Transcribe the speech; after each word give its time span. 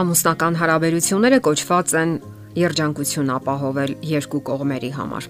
Ամուսնական 0.00 0.54
հարաբերությունները 0.56 1.38
կոչված 1.44 1.90
են 2.00 2.12
երջանկություն 2.56 3.32
ապահովել 3.34 3.90
երկու 4.08 4.40
կողմերի 4.48 4.88
համար։ 4.96 5.26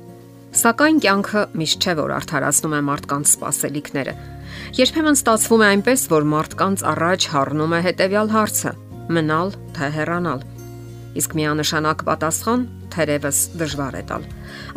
Սակայն 0.61 1.01
կյանքը 1.03 1.43
միշտ 1.59 1.87
չէ 1.87 1.95
որ 1.99 2.13
արդարացնում 2.19 2.77
է 2.79 2.81
մարդկանց 2.91 3.33
սպասելիքները։ 3.33 4.15
Երբեմն 4.79 5.19
ստացվում 5.19 5.65
է 5.65 5.69
այնպես, 5.71 6.07
որ 6.15 6.29
մարդկանց 6.35 6.85
առաջ 6.93 7.29
հառնում 7.35 7.75
է 7.75 7.83
հետեւյալ 7.89 8.33
հարցը՝ 8.37 8.73
մնալ 9.19 9.55
թե 9.75 9.91
հեռանալ։ 9.99 10.49
Իսկ 11.19 11.39
միանշանակ 11.41 12.05
պատասխան 12.07 12.67
թերևս 12.95 13.39
դժվար 13.59 13.95
է 13.99 14.03
տալ։ 14.11 14.27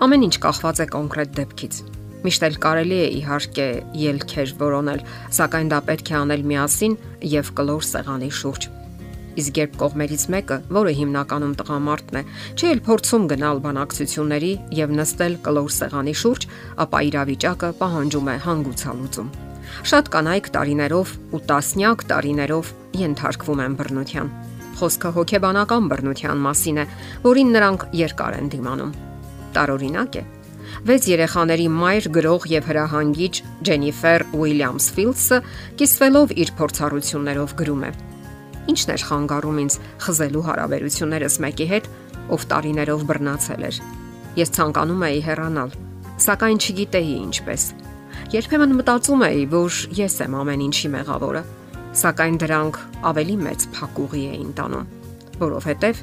Ամեն 0.08 0.30
ինչ 0.30 0.36
կախված 0.48 0.82
է 0.82 0.88
կոնկրետ 0.98 1.36
դեպքից։ 1.38 1.84
Միշտ 2.24 2.46
էլ 2.48 2.62
կարելի 2.66 3.02
է 3.04 3.08
իհարկե 3.20 3.68
ելքեր 4.10 4.54
որոնել, 4.64 5.04
սակայն 5.38 5.74
դա 5.74 5.80
պետք 5.92 6.14
է 6.14 6.16
անել 6.24 6.48
միասին 6.54 6.96
եւ 7.34 7.52
կլոր 7.60 7.92
սեղանի 7.94 8.32
շուրջ 8.40 8.72
Իսկ 9.34 9.60
երբ 9.62 9.78
կողմերից 9.82 10.24
մեկը, 10.34 10.58
որը 10.78 10.92
հիմնականում 11.00 11.54
տղամարդն 11.60 12.20
է, 12.20 12.24
չի 12.54 12.68
էլ 12.74 12.82
փորձում 12.88 13.24
գնալ 13.32 13.62
բանակցությունների 13.64 14.52
եւ 14.78 14.94
նստել 15.00 15.38
կլոր 15.48 15.72
սեղանի 15.78 16.14
շուրջ, 16.22 16.46
ապա 16.86 17.02
իրավիճակը 17.10 17.70
պահանջում 17.82 18.30
է 18.34 18.36
հանգուցալուծում։ 18.46 19.34
Շատ 19.90 20.12
կանայք 20.14 20.52
տարիներով 20.54 21.16
ու 21.34 21.42
տասնյակ 21.50 22.06
տարիներով 22.14 22.72
ենթարկվում 23.04 23.64
են 23.64 23.80
բռնության։ 23.82 24.32
Խոսքը 24.78 25.10
հոգեբանական 25.18 25.90
բռնության 25.90 26.46
մասին 26.46 26.80
է, 26.84 26.88
որին 27.26 27.52
նրանք 27.58 27.90
երկար 28.04 28.38
են 28.38 28.54
դիմանում։ 28.54 28.96
Տարօրինակ 29.54 30.18
է, 30.22 30.24
Վեց 30.84 31.06
երեխաների 31.12 31.68
մայր 31.70 32.08
գրող 32.16 32.48
եւ 32.50 32.70
հրահանգիչ 32.72 33.34
Ջենիֆեր 33.68 34.26
Ուիլյամս 34.40 34.88
Ֆիլդսը 34.96 35.40
կիսվելով 35.80 36.34
իր 36.44 36.52
փորձառություններով 36.60 37.56
գրում 37.62 37.86
է. 37.88 37.92
Ինչն 38.72 38.94
էր 38.94 39.04
խանգարում 39.10 39.58
ինձ 39.64 39.76
խզելու 40.04 40.44
հարաբերություններս 40.48 41.36
մեկի 41.44 41.68
հետ, 41.74 41.88
ով 42.32 42.46
տարիներով 42.54 43.02
բռնացել 43.10 43.66
էր։ 43.68 43.80
Ես 44.40 44.54
ցանկանում 44.56 45.04
էի 45.08 45.20
հեռանալ, 45.28 45.74
սակայն 46.24 46.62
չգիտեի 46.64 47.16
ինչպես։ 47.24 47.66
Երբեմն 48.34 48.76
մտածում 48.80 49.26
էի, 49.28 49.44
որ 49.52 49.80
ես 50.00 50.16
եմ 50.24 50.38
ամեն 50.40 50.64
ինչի 50.64 50.90
մեղավորը, 50.94 51.44
սակայն 52.04 52.38
դրանք 52.44 52.80
ավելի 53.12 53.36
մեծ 53.44 53.68
փակուղի 53.76 54.24
էին 54.34 54.52
տանում, 54.58 54.88
որովհետև 55.44 56.02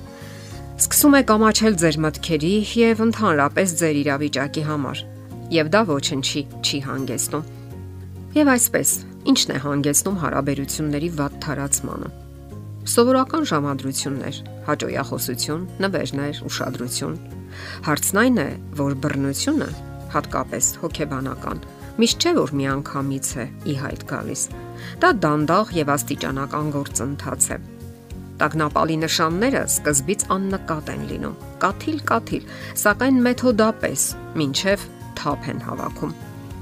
սկսում 0.80 1.16
եք 1.20 1.32
ամաչել 1.34 1.74
ձեր 1.80 1.98
մտքերի 2.04 2.52
եւ 2.80 3.02
ընդհանրապես 3.08 3.74
ձեր 3.80 4.00
իրավիճակի 4.04 4.64
համար, 4.70 5.04
եւ 5.56 5.74
դա 5.74 5.82
ոչնչի 5.90 6.42
չի 6.60 6.80
հանգեցնում։ 6.86 7.50
Եվ 8.38 8.54
այսպես, 8.54 8.96
ինչն 9.34 9.54
է 9.56 9.60
հանգեցնում 9.66 10.20
հարաբերությունների 10.24 11.14
վատ 11.20 11.38
թարացմանը 11.44 12.10
Սովորական 12.88 13.44
ժամադրություններ, 13.44 14.36
հաջողախոսություն, 14.64 15.64
նվերներ, 15.84 16.38
ուշադրություն։ 16.48 17.16
Հարցն 17.84 18.20
այն 18.20 18.38
է, 18.40 18.46
որ 18.78 18.94
բռնությունը, 19.04 19.66
հատկապես 20.14 20.68
հոգեբանական, 20.80 21.60
միշտ 22.00 22.24
չէ 22.24 22.32
որ 22.38 22.54
միանգամից 22.60 23.28
է 23.36 23.44
ի 23.68 23.74
հայտ 23.82 24.06
գալիս։ 24.12 24.44
Դա 25.02 25.10
դանդաղ 25.26 25.74
եւ 25.76 25.92
աստիճանական 25.96 26.72
գործընթաց 26.78 27.50
է։ 27.50 27.58
Տագնապալի 28.40 28.96
նշանները 29.04 29.62
սկզբից 29.68 30.24
աննկատ 30.32 30.90
են 30.94 31.04
լինում։ 31.10 31.36
Կաթիլ-կաթիլ, 31.60 32.48
սակայն 32.80 33.20
մեթոդապես, 33.28 34.06
ինչև 34.46 34.88
թափ 35.20 35.52
են 35.52 35.62
հավաքում։ 35.68 36.16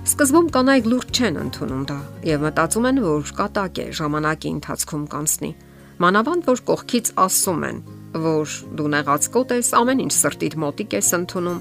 Սկզբում 0.08 0.50
կանայք 0.58 0.86
լուրջ 0.90 1.08
չեն 1.14 1.40
ընդունում 1.44 1.86
դա 1.92 1.98
եւ 2.26 2.44
մտածում 2.48 2.86
են, 2.90 3.00
որ 3.06 3.32
կատակ 3.38 3.80
է 3.84 3.88
ժամանակի 4.02 4.52
ընթացքում 4.58 5.08
կանցնի 5.14 5.50
Մանավանդ 5.98 6.44
որ 6.46 6.60
կողքից 6.62 7.08
ասում 7.18 7.62
են, 7.66 7.78
որ 8.22 8.52
դու 8.78 8.90
նեղացկոտ 8.92 9.52
ես, 9.56 9.70
ամեն 9.74 10.02
ինչ 10.04 10.12
սրտիդ 10.14 10.54
մոտիկ 10.62 10.92
ես 10.94 11.08
ընդունում, 11.16 11.56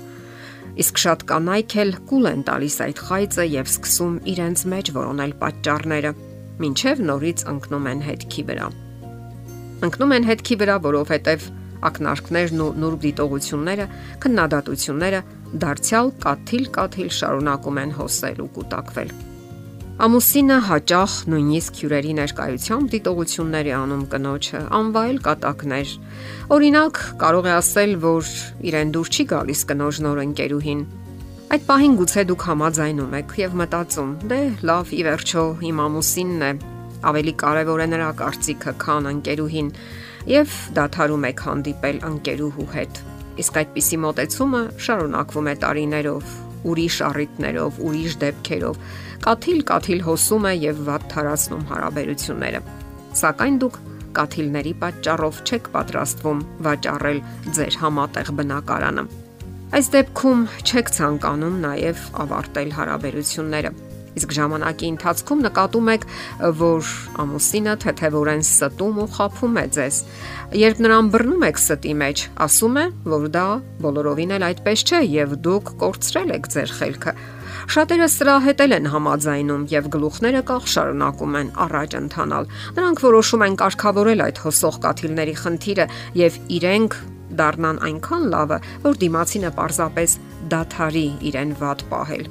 իսկ 0.83 0.99
շատ 1.03 1.23
կանայք 1.31 1.73
էլ 1.81 1.93
կուլ 2.11 2.27
են 2.31 2.43
տալիս 2.45 2.75
այդ 2.85 3.01
խայծը 3.07 3.45
եւ 3.49 3.71
սկսում 3.71 4.19
իրենց 4.33 4.63
մեջ 4.73 4.91
որոնել 4.97 5.33
պատճառները, 5.41 6.11
ինչև 6.67 7.01
նորից 7.07 7.43
ընկնում 7.53 7.87
են 7.93 8.03
հետքի 8.09 8.43
վրա։ 8.51 8.67
Ընկնում 9.87 10.13
են 10.17 10.29
հետքի 10.29 10.59
վրա, 10.61 10.75
որովհետեւ 10.85 11.47
ակնարկներն 11.89 12.61
ու 12.61 12.69
նուրբ 12.83 13.01
դիտողությունները, 13.07 13.89
քննադատությունները 14.21 15.23
դարձյալ 15.65 16.13
կաթիլ-կաթիլ 16.27 17.11
շարունակում 17.21 17.81
են 17.87 17.97
հոսել 17.97 18.45
ու 18.45 18.49
կուտակվել։ 18.57 19.11
Ամուսինը 19.97 20.55
հաճախ 20.61 21.13
նույնիսկ 21.25 21.77
հյուրերի 21.81 22.11
ներկայությամբ 22.17 22.91
դիտողությունների 22.93 23.71
անում 23.73 24.03
կնոջը, 24.11 24.59
անվայել 24.77 25.17
կատակներ։ 25.25 25.93
Օրինակ, 26.53 26.99
կարող 27.23 27.49
է 27.49 27.53
ասել, 27.55 27.95
որ 28.03 28.29
իրեն 28.69 28.91
դուր 28.93 29.09
չի 29.09 29.25
գալիս 29.33 29.65
կնոջ 29.73 30.01
նոր 30.05 30.21
ընկերուհին։ 30.27 30.85
Այդ 31.57 31.65
պահին 31.71 31.97
գուցե 31.97 32.25
դուք 32.29 32.47
համաձայնում 32.51 33.17
եք 33.17 33.35
եւ 33.41 33.57
մտածում. 33.57 34.11
դե 34.29 34.41
լավ, 34.69 34.85
ի 34.93 35.01
վերջո 35.09 35.43
իմ 35.65 35.81
ամուսինն 35.87 36.45
է, 36.45 36.51
ավելի 37.09 37.33
կարևոր 37.41 37.81
է 37.81 37.87
նրա 37.97 38.09
կարծիքը, 38.21 38.71
քան 38.85 39.13
ընկերուհին, 39.17 39.69
եւ 40.37 40.57
դադարում 40.77 41.31
եք 41.33 41.47
հանդիպել 41.47 41.97
ընկերուհու 42.13 42.73
հետ։ 42.77 43.05
Իսկ 43.41 43.63
այդպիսի 43.65 43.97
մտածումը 44.05 44.61
շարունակվում 44.77 45.47
է 45.47 45.55
տարիներով, 45.65 46.37
ուրիշ 46.71 46.97
առիթներով, 47.07 47.79
ուրիշ 47.87 48.17
դեպքերով 48.23 48.81
կաթիլ-կաթիլ 49.27 50.01
հոսում 50.07 50.47
է 50.47 50.53
եւ 50.63 50.81
վատ 50.87 51.07
թարացնում 51.13 51.63
հարաբերությունները։ 51.71 52.61
Սակայն 53.21 53.61
դուք 53.63 53.79
կաթիլների 54.17 54.73
պատճառով 54.81 55.41
չեք 55.47 55.71
պատրաստվում 55.77 56.43
վաճառել 56.67 57.19
ձեր 57.57 57.79
համատեղ 57.83 58.31
բնակարանը։ 58.39 59.03
Այս 59.77 59.89
դեպքում 59.97 60.43
չեք 60.63 60.91
ցանկանում 60.97 61.57
նաև 61.65 62.03
ավարտել 62.23 62.69
հարաբերությունները։ 62.77 63.71
Իսկ 64.17 64.35
ժամանակի 64.37 64.91
ընթացքում 64.93 65.41
նկատում 65.47 65.91
եք, 65.93 66.05
որ 66.61 66.91
ամուսինը 67.23 67.77
թեթևորեն 67.85 68.43
ստում 68.47 69.01
ու 69.03 69.07
խափում 69.17 69.57
է 69.61 69.65
ձեզ։ 69.77 70.01
Երբ 70.57 70.83
նրան 70.87 71.09
բռնում 71.13 71.47
եք 71.47 71.61
ստի 71.63 71.95
մեջ, 72.01 72.27
ասում 72.47 72.77
է, 72.77 72.85
որ 73.13 73.31
դա 73.37 73.47
բոլորովին 73.87 74.37
էլ 74.37 74.47
այդպես 74.51 74.85
չէ 74.87 75.01
եւ 75.17 75.35
դուք 75.47 75.73
կորցրել 75.81 76.37
եք 76.37 76.53
ձեր 76.57 76.77
խելքը 76.81 77.15
Շատերը 77.67 78.07
սրա 78.11 78.33
հետ 78.45 78.61
են 78.63 78.85
համաձայնում 78.93 79.63
եւ 79.71 79.89
գլուխները 79.95 80.41
կախ 80.47 80.69
շարունակում 80.73 81.35
են 81.41 81.51
առաջ 81.65 81.97
ընթանալ։ 81.99 82.49
Նրանք 82.77 83.03
որոշում 83.07 83.45
են 83.47 83.59
կարգավորել 83.63 84.25
այդ 84.27 84.41
հոսող 84.45 84.79
կաթիլների 84.87 85.35
խնդիրը 85.43 85.87
եւ 86.23 86.41
իրենք 86.61 86.99
դառնան 87.43 87.83
այնքան 87.91 88.27
լավը, 88.33 88.63
որ 88.87 88.99
դիմացինը 89.03 89.55
պարզապես 89.61 90.19
դաթարի 90.55 91.07
իրեն 91.31 91.55
ված 91.59 91.89
պահել։ 91.91 92.29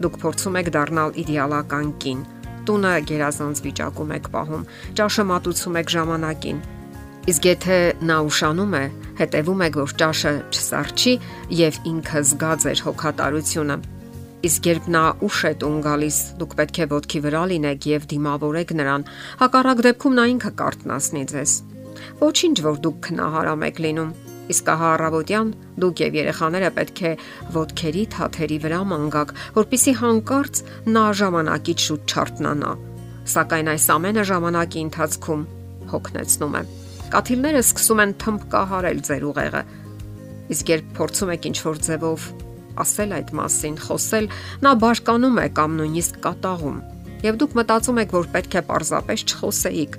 Դուք 0.00 0.18
փորձում 0.24 0.58
եք 0.60 0.72
դառնալ 0.76 1.16
իդեալական 1.24 1.94
կին։ 2.02 2.26
Տունը 2.68 2.92
գերազանց 3.10 3.62
վիճակում 3.66 4.12
եք 4.16 4.28
պահում, 4.34 4.66
ճաշը 5.00 5.24
մատուցում 5.30 5.80
եք 5.80 5.94
ժամանակին, 5.96 6.60
Իսկ 7.28 7.46
եթե 7.46 7.78
նա 8.08 8.14
ուշանում 8.26 8.74
է, 8.78 8.84
հետևում 9.20 9.62
եք, 9.66 9.74
որ 9.76 9.92
ճաշը 10.00 10.30
չսարճի 10.56 11.12
եւ 11.60 11.80
ինքը 11.90 12.22
զգա 12.30 12.52
ձեր 12.64 12.82
հոգատարությունը, 12.86 13.76
Իսկ 14.40 14.66
երբ 14.70 14.86
նա 14.88 15.02
ուշ 15.26 15.38
է 15.44 15.52
տուն 15.60 15.80
գալիս, 15.84 16.18
դուք 16.40 16.54
պետք 16.60 16.78
է 16.80 16.86
ոտքի 16.94 17.20
վրա 17.26 17.42
լինեք 17.50 17.88
եւ 17.90 18.06
դիմավորեք 18.12 18.70
նրան։ 18.80 19.02
Հակառակ 19.42 19.82
դեպքում 19.84 20.16
նա 20.16 20.24
ինքը 20.32 20.52
կարտնասնի 20.60 21.24
ձեզ։ 21.34 21.52
Ոչինչ, 22.24 22.56
որ 22.64 22.80
դուք 22.86 23.00
քնահարամ 23.04 23.66
եք 23.68 23.82
լինում։ 23.84 24.14
Իսկ 24.50 24.70
ահա 24.74 24.88
առավոտյան 24.96 25.50
դուք 25.82 26.02
եւ 26.04 26.16
երեխաները 26.20 26.70
պետք 26.76 27.00
է 27.06 27.12
ոտքերի 27.54 28.04
թաթերի 28.14 28.58
վրա 28.64 28.80
մանգակ, 28.90 29.34
որpիսի 29.60 29.94
հանկարծ 30.00 30.62
նա 30.90 31.04
ժամանակից 31.20 31.86
շուտ 31.86 32.14
չարտնանա։ 32.14 32.72
Սակայն 33.30 33.70
այս 33.70 33.86
ամենը 33.94 34.24
ժամանակի 34.30 34.84
ընթացքում 34.90 35.42
հոգնեցնում 35.94 36.56
է։ 36.60 36.62
Կաթիլները 37.10 37.62
սկսում 37.66 38.02
են 38.04 38.14
թմբկահարել 38.22 39.02
ձեր 39.10 39.26
ուղեղը։ 39.30 39.62
Իսկ 40.50 40.70
երբ 40.74 40.90
փորձում 40.98 41.32
եք 41.34 41.46
ինչ-որ 41.50 41.80
ձևով 41.86 42.26
ասել 42.80 43.14
այդ 43.18 43.30
մասին, 43.38 43.76
խոսել, 43.84 44.26
նա 44.64 44.72
բարկանում 44.82 45.40
է 45.42 45.46
կամ 45.58 45.76
նույնիսկ 45.80 46.20
կատաղում։ 46.26 46.78
Եվ 47.26 47.40
դուք 47.40 47.56
մտածում 47.60 48.00
եք, 48.00 48.14
որ 48.16 48.28
պետք 48.34 48.54
է 48.56 48.62
պարզապես 48.70 49.24
չխոսեիք, 49.30 49.98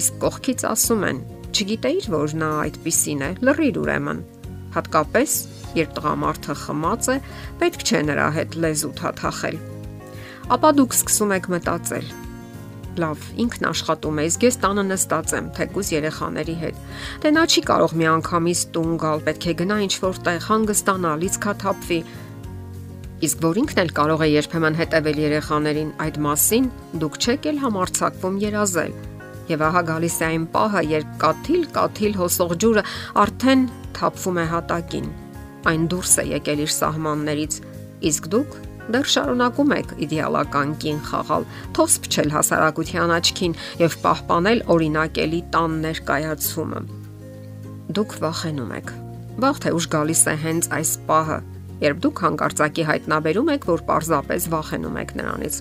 իսկ 0.00 0.20
կողքից 0.24 0.64
ասում 0.70 1.02
են. 1.10 1.18
«Չգիտեիր, 1.54 2.06
որ 2.10 2.32
նա 2.40 2.48
այդպիսին 2.64 3.20
է, 3.22 3.30
լրիր 3.46 3.76
ուրեմն»։ 3.78 4.22
Հատկապես, 4.74 5.34
երբ 5.78 5.92
տղամարդը 5.94 6.54
խմած 6.64 7.08
է, 7.14 7.16
պետք 7.60 7.84
չէ 7.86 8.00
նրա 8.10 8.26
հետ 8.34 8.56
լեզու 8.64 8.90
թաթախել։ 8.98 9.58
Ապա 10.54 10.70
դուք 10.80 10.96
սկսում 10.98 11.34
եք 11.36 11.46
մտածել. 11.54 12.08
Լավ, 13.04 13.22
ինքն 13.44 13.68
աշխատում 13.70 14.18
է, 14.18 14.26
իսկ 14.30 14.44
ես 14.48 14.58
տանը 14.64 14.84
նստած 14.90 15.32
եմ, 15.38 15.46
թեկուզ 15.54 15.88
երեխաների 15.94 16.56
հետ։ 16.64 16.82
Դե 17.22 17.32
նա 17.38 17.46
չի 17.54 17.62
կարող 17.70 17.94
միանգամից 18.02 18.60
տուն 18.74 18.92
գալ, 19.02 19.24
պետք 19.30 19.46
է 19.46 19.54
գնա 19.62 19.78
ինչ-որ 19.86 20.20
տեղ 20.26 20.44
հանգստանա, 20.50 21.14
լիցքաթափվի։ 21.22 21.98
Իսկ 23.24 23.42
որ 23.46 23.58
ինքն 23.64 23.82
էլ 23.84 23.90
կարող 23.98 24.22
է 24.26 24.28
երբեմն 24.34 24.78
հետևել 24.82 25.18
երեխաներին 25.24 25.90
այդ 26.04 26.22
մասին, 26.28 26.70
դուք 27.02 27.18
չեք 27.24 27.50
էլ 27.54 27.60
համարցակվում 27.64 28.40
երազել։ 28.44 29.13
Եվ 29.50 29.64
ահա 29.68 29.82
գալիս 29.90 30.14
է 30.20 30.26
այն 30.30 30.44
պահը, 30.54 30.82
երբ 30.90 31.16
կաթիլ-կաթիլ 31.24 32.14
հոսող 32.20 32.54
ջուրը 32.64 32.84
արդեն 33.24 33.64
թափվում 33.98 34.38
է 34.40 34.44
հատակին։ 34.54 35.10
Այն 35.68 35.84
դուրս 35.92 36.14
է 36.20 36.24
եկել 36.30 36.62
իր 36.64 36.72
սահմաններից, 36.74 37.58
իսկ 38.08 38.28
դուք 38.34 38.56
դեռ 38.94 39.08
շարունակում 39.14 39.74
եք 39.78 39.92
իդեալական 40.04 40.74
կին 40.80 41.00
խաղալ, 41.08 41.46
թոս 41.76 41.94
փչել 42.04 42.34
հասարակության 42.34 43.14
աչքին 43.16 43.56
եւ 43.80 43.96
պահպանել 44.04 44.60
օրինակելի 44.74 45.40
տան 45.54 45.78
ներկայացումը։ 45.84 46.82
Դուք 47.96 48.16
վախենում 48.24 48.74
եք։ 48.80 48.92
Վաղ 49.44 49.60
թե 49.64 49.74
ուշ 49.76 49.86
գալիս 49.94 50.22
է 50.30 50.34
հենց 50.44 50.68
այս 50.78 50.92
պահը, 51.08 51.38
երբ 51.84 52.00
դուք 52.04 52.20
հանկարծակի 52.24 52.84
հայտնաբերում 52.88 53.50
եք, 53.54 53.64
որ 53.68 53.82
պարզապես 53.88 54.46
վախենում 54.54 54.98
եք 55.04 55.10
նրանից, 55.20 55.56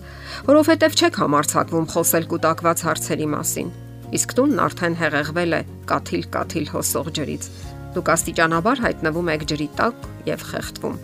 որովհետև 0.48 0.98
չեք 1.04 1.20
համարցակվում 1.24 1.88
խոսել 1.94 2.28
կൂട്ടակված 2.34 2.84
հարցերի 2.88 3.28
մասին։ 3.34 3.72
Իսկ 4.14 4.34
տունն 4.38 4.62
արդեն 4.64 4.96
հեղեղվել 5.04 5.54
է 5.58 5.62
կաթիլ-կաթիլ 5.90 6.68
հոսող 6.74 7.08
ջրից։ 7.18 7.48
Դուք 7.94 8.12
աստիճանաբար 8.14 8.84
հայտնվում 8.84 9.32
եք 9.34 9.46
ջրի 9.54 9.68
տակ 9.80 10.06
եւ 10.30 10.46
խեղդվում։ 10.54 11.00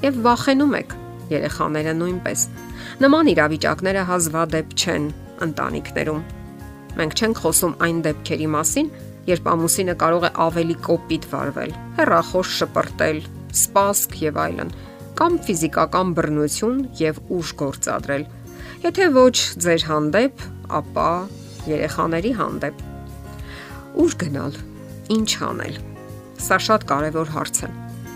Եվ 0.00 0.20
վախենում 0.24 0.76
եք, 0.80 0.94
երեխաները 1.30 1.94
նույնպես։ 2.00 2.44
Նման 3.00 3.30
իրավիճակները 3.34 4.04
հազվադեպ 4.10 4.74
չեն 4.80 5.10
ընտանիքներում։ 5.46 6.22
Մենք 7.00 7.20
չենք 7.20 7.42
խոսում 7.44 7.74
այն 7.86 8.00
դեպքերի 8.06 8.48
մասին, 8.54 8.88
երբ 9.30 9.50
ամուսինը 9.52 9.94
կարող 10.00 10.26
է 10.26 10.30
ավելի 10.46 10.76
կոպիտ 10.86 11.28
վարվել, 11.30 11.76
հեռախոս 12.00 12.54
շպրտել, 12.60 13.20
սպասք 13.60 14.16
եւ 14.24 14.40
այլն, 14.44 14.72
կամ 15.20 15.36
ֆիզիկական 15.46 16.14
բռնություն 16.16 16.78
եւ 17.00 17.20
ուժ 17.36 17.52
գործադրել։ 17.60 18.24
Եթե 18.86 19.08
ոչ 19.16 19.36
ձեր 19.60 19.86
հանդեպ, 19.90 20.44
ապա 20.80 21.10
երեխաների 21.68 22.32
հանդեպ։ 22.40 22.82
Ուր 24.00 24.16
գնալ։ 24.24 24.58
Ինչ 25.10 25.30
անել։ 25.50 25.78
Սա 26.40 26.56
շատ 26.66 26.86
կարևոր 26.88 27.32
հարց 27.34 27.62
է։ 27.66 27.70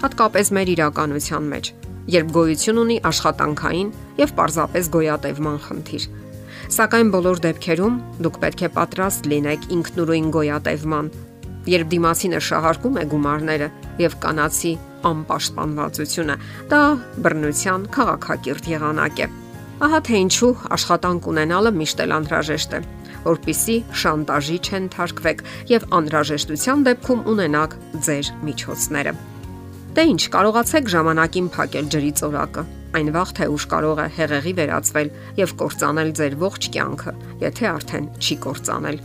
Հատկապես 0.05 0.51
մեր 0.57 0.71
իրականության 0.75 1.49
մեջ, 1.53 1.71
երբ 2.15 2.33
գոյություն 2.37 2.81
ունի 2.85 2.97
աշխատանքային 3.11 3.91
եւ 4.21 4.33
պարզապես 4.39 4.91
գոյատևման 4.97 5.59
խնդիր։ 5.67 6.07
Սակայն 6.75 7.13
բոլոր 7.13 7.41
դեպքերում 7.45 7.97
դուք 8.25 8.39
պետք 8.45 8.65
է 8.65 8.71
պատրաստ 8.79 9.29
լինեք 9.33 9.67
ինքնուրույն 9.77 10.29
գոյատևման, 10.37 11.11
երբ 11.71 11.89
դիմացինը 11.95 12.41
շահարկում 12.49 12.99
է 13.01 13.05
գումարները 13.15 13.69
եւ 14.03 14.17
կանացի 14.25 14.73
անպաշտպանվածությունը, 15.11 16.37
դա 16.73 16.83
բռնության 17.25 17.89
քաղաքակիրթ 17.95 18.69
եղանակ 18.75 19.25
է։ 19.25 19.29
Ահա 19.85 20.01
թե 20.07 20.19
ինչու 20.25 20.53
աշխատանք 20.77 21.29
ունենալը 21.35 21.73
միշտ 21.75 22.03
էլ 22.05 22.15
անհրաժեշտ 22.15 22.77
է, 22.79 22.81
որpիսի 23.25 23.77
շանտաժի 24.05 24.59
չեն 24.65 24.87
թարգվեք 24.95 25.43
եւ 25.73 25.87
անհրաժեշտության 25.99 26.85
դեպքում 26.89 27.25
ունենաք 27.35 27.77
ձեր 28.07 28.31
միջոցները։ 28.49 29.15
Դե 29.95 30.05
ինչ, 30.11 30.23
կարողացեք 30.35 30.89
ժամանակին 30.95 31.51
փակել 31.55 31.91
ջրի 31.95 32.13
ծորակը։ 32.21 32.65
Այն 32.95 33.11
վաղ 33.15 33.35
թե 33.39 33.49
ուշ 33.55 33.67
կարող 33.75 34.03
է 34.05 34.07
հեղեղի 34.19 34.55
վերածվել 34.59 35.13
եւ 35.43 35.57
կործանել 35.63 36.15
ձեր 36.19 36.39
ողջ 36.45 36.71
կյանքը, 36.75 37.19
եթե 37.47 37.71
արդեն 37.75 38.09
չի 38.23 38.39
կործանել։ 38.47 39.03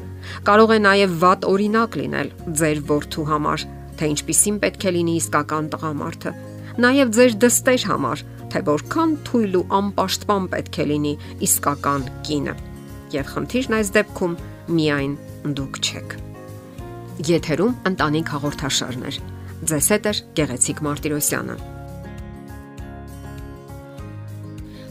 Կարող 0.47 0.73
է 0.75 0.79
նաև 0.85 1.15
վատ 1.23 1.47
օրինակ 1.49 1.97
լինել 1.99 2.31
ձեր 2.59 2.81
որդու 2.89 3.25
համար, 3.29 3.65
թե 3.99 4.09
ինչպիսին 4.13 4.59
պետք 4.63 4.85
է 4.89 4.93
լինի 4.95 5.15
իսկական 5.19 5.69
տղամարդը, 5.73 6.33
նաև 6.79 7.13
ձեր 7.17 7.35
դստեր 7.43 7.85
համար, 7.89 8.23
թե 8.49 8.61
որքան 8.69 9.15
թույլ 9.29 9.57
ու 9.59 9.65
անպաշտպան 9.79 10.45
պետք 10.53 10.79
է 10.79 10.85
լինի 10.91 11.13
իսկական 11.49 12.05
կինը։ 12.29 12.55
Եվ 13.15 13.33
խնդիրն 13.33 13.75
այս 13.79 13.91
դեպքում 13.99 14.37
միայն 14.79 15.17
դուք 15.59 15.81
չեք։ 15.89 16.15
Եթերում 17.29 17.75
ընտանիք 17.89 18.31
հաղորդաշարներ։ 18.35 19.19
Ձեզ 19.69 19.91
հետ 19.95 20.09
է 20.09 20.13
գեղեցիկ 20.39 20.81
Մարտիրոսյանը։ 20.87 21.59